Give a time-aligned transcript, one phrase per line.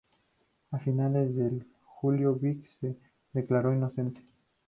[0.71, 2.97] A finales de julio Vick se
[3.33, 4.23] declaró inocente.